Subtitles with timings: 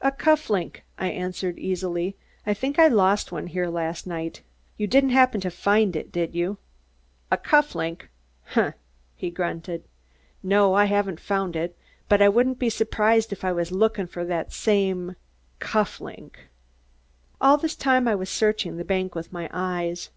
[0.00, 2.16] "A cuff link," I answered easily.
[2.46, 4.40] "I think I lost one here last night.
[4.78, 6.56] You didn't happen to find it, did you?"
[7.30, 8.08] "A cuff link?
[8.54, 8.74] Humph!"
[9.16, 9.84] he grunted.
[10.42, 11.76] "No, I haven't found it,
[12.08, 15.14] but I wouldn't be surprised if I was lookin' for that same
[15.58, 16.48] cuff link."
[17.38, 20.08] All this time I was searching the bank with my eyes.